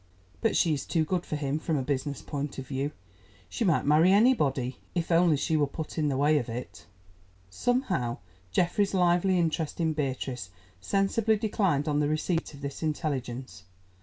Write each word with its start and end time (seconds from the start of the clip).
But 0.41 0.57
she 0.57 0.73
is 0.73 0.83
too 0.83 1.05
good 1.05 1.27
for 1.27 1.35
him 1.35 1.59
from 1.59 1.77
a 1.77 1.83
business 1.83 2.23
point 2.23 2.57
of 2.57 2.67
view. 2.67 2.89
She 3.49 3.63
might 3.63 3.85
marry 3.85 4.11
anybody, 4.11 4.79
if 4.95 5.11
only 5.11 5.37
she 5.37 5.55
were 5.55 5.67
put 5.67 5.95
in 5.99 6.07
the 6.07 6.17
way 6.17 6.39
of 6.39 6.49
it." 6.49 6.87
Somehow, 7.51 8.17
Geoffrey's 8.51 8.95
lively 8.95 9.37
interest 9.37 9.79
in 9.79 9.93
Beatrice 9.93 10.49
sensibly 10.79 11.37
declined 11.37 11.87
on 11.87 11.99
the 11.99 12.09
receipt 12.09 12.51
of 12.55 12.61
this 12.61 12.81
intelligence. 12.81 13.65